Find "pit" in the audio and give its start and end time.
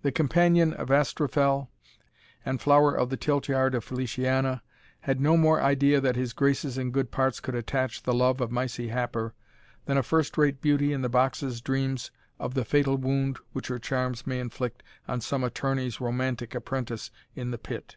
17.58-17.94